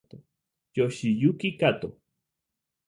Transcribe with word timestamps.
Yoshiyuki 0.75 1.49
Katō 1.59 1.89